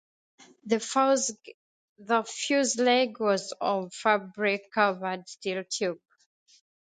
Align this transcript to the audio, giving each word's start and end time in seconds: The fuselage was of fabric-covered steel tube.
The 0.63 0.79
fuselage 2.25 3.19
was 3.19 3.53
of 3.61 3.93
fabric-covered 3.93 5.29
steel 5.29 5.63
tube. 5.69 5.99